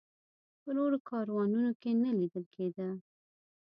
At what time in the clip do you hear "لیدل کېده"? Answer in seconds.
2.19-2.89